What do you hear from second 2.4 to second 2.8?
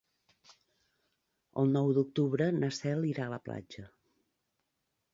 na